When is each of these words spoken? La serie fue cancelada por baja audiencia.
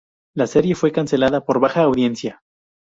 La 0.33 0.47
serie 0.47 0.73
fue 0.73 0.91
cancelada 0.91 1.45
por 1.45 1.59
baja 1.59 1.83
audiencia. 1.83 2.41